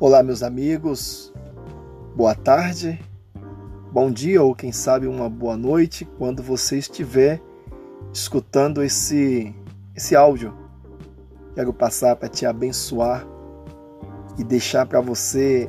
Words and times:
Olá, 0.00 0.22
meus 0.22 0.44
amigos, 0.44 1.32
boa 2.14 2.32
tarde, 2.32 3.04
bom 3.90 4.12
dia 4.12 4.40
ou 4.40 4.54
quem 4.54 4.70
sabe 4.70 5.08
uma 5.08 5.28
boa 5.28 5.56
noite 5.56 6.04
quando 6.04 6.40
você 6.40 6.78
estiver 6.78 7.42
escutando 8.14 8.80
esse, 8.80 9.52
esse 9.96 10.14
áudio. 10.14 10.54
Quero 11.52 11.72
passar 11.72 12.14
para 12.14 12.28
te 12.28 12.46
abençoar 12.46 13.26
e 14.38 14.44
deixar 14.44 14.86
para 14.86 15.00
você 15.00 15.66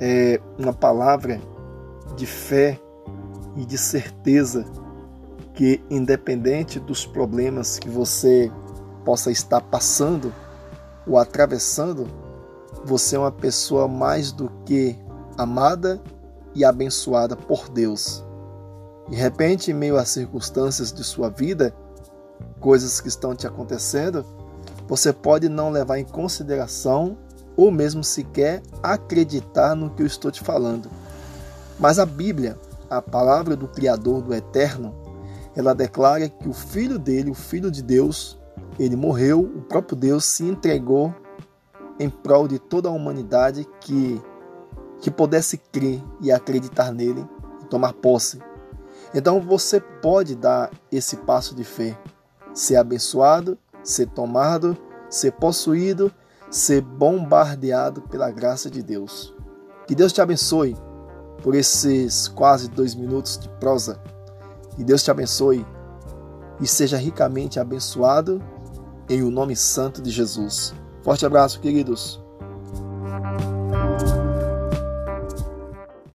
é, 0.00 0.40
uma 0.58 0.72
palavra 0.72 1.40
de 2.16 2.26
fé 2.26 2.76
e 3.54 3.64
de 3.64 3.78
certeza 3.78 4.64
que, 5.54 5.80
independente 5.88 6.80
dos 6.80 7.06
problemas 7.06 7.78
que 7.78 7.88
você 7.88 8.50
possa 9.04 9.30
estar 9.30 9.60
passando 9.60 10.34
ou 11.06 11.16
atravessando, 11.16 12.29
você 12.84 13.16
é 13.16 13.18
uma 13.18 13.32
pessoa 13.32 13.86
mais 13.86 14.32
do 14.32 14.50
que 14.64 14.96
amada 15.36 16.00
e 16.54 16.64
abençoada 16.64 17.36
por 17.36 17.68
Deus. 17.68 18.24
De 19.08 19.16
repente, 19.16 19.70
em 19.70 19.74
meio 19.74 19.96
às 19.96 20.08
circunstâncias 20.08 20.92
de 20.92 21.02
sua 21.02 21.28
vida, 21.28 21.74
coisas 22.60 23.00
que 23.00 23.08
estão 23.08 23.34
te 23.34 23.46
acontecendo, 23.46 24.24
você 24.86 25.12
pode 25.12 25.48
não 25.48 25.70
levar 25.70 25.98
em 25.98 26.04
consideração 26.04 27.16
ou 27.56 27.70
mesmo 27.70 28.02
sequer 28.02 28.62
acreditar 28.82 29.74
no 29.74 29.90
que 29.90 30.02
eu 30.02 30.06
estou 30.06 30.30
te 30.30 30.40
falando. 30.40 30.88
Mas 31.78 31.98
a 31.98 32.06
Bíblia, 32.06 32.58
a 32.88 33.00
palavra 33.00 33.56
do 33.56 33.68
Criador 33.68 34.22
do 34.22 34.34
Eterno, 34.34 34.94
ela 35.54 35.74
declara 35.74 36.28
que 36.28 36.48
o 36.48 36.52
Filho 36.52 36.98
dele, 36.98 37.30
o 37.30 37.34
Filho 37.34 37.70
de 37.70 37.82
Deus, 37.82 38.38
ele 38.78 38.96
morreu, 38.96 39.40
o 39.40 39.62
próprio 39.62 39.96
Deus 39.96 40.24
se 40.24 40.44
entregou 40.44 41.14
em 42.00 42.08
prol 42.08 42.48
de 42.48 42.58
toda 42.58 42.88
a 42.88 42.92
humanidade 42.92 43.68
que, 43.78 44.20
que 45.02 45.10
pudesse 45.10 45.58
crer 45.58 46.02
e 46.22 46.32
acreditar 46.32 46.90
nele 46.90 47.28
e 47.62 47.66
tomar 47.66 47.92
posse. 47.92 48.40
Então 49.14 49.38
você 49.38 49.78
pode 49.78 50.34
dar 50.34 50.70
esse 50.90 51.18
passo 51.18 51.54
de 51.54 51.62
fé, 51.62 51.98
ser 52.54 52.76
abençoado, 52.76 53.58
ser 53.84 54.06
tomado, 54.08 54.74
ser 55.10 55.32
possuído, 55.32 56.10
ser 56.50 56.80
bombardeado 56.80 58.00
pela 58.00 58.30
graça 58.30 58.70
de 58.70 58.82
Deus. 58.82 59.34
Que 59.86 59.94
Deus 59.94 60.10
te 60.10 60.22
abençoe 60.22 60.74
por 61.42 61.54
esses 61.54 62.28
quase 62.28 62.68
dois 62.68 62.94
minutos 62.94 63.38
de 63.38 63.48
prosa. 63.60 64.00
Que 64.74 64.82
Deus 64.82 65.02
te 65.02 65.10
abençoe 65.10 65.66
e 66.60 66.66
seja 66.66 66.96
ricamente 66.96 67.60
abençoado 67.60 68.42
em 69.06 69.22
o 69.22 69.30
nome 69.30 69.54
santo 69.54 70.00
de 70.00 70.10
Jesus. 70.10 70.72
Forte 71.02 71.24
abraço, 71.24 71.60
queridos. 71.60 72.20